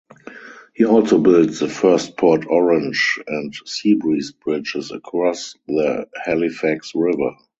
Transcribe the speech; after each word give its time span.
He 0.73 0.83
also 0.83 1.19
built 1.19 1.51
the 1.59 1.67
first 1.69 2.17
Port 2.17 2.47
Orange 2.49 3.19
and 3.27 3.53
Seabreeze 3.65 4.31
bridges 4.31 4.89
across 4.89 5.53
the 5.67 6.09
Halifax 6.25 6.93
River. 6.95 7.35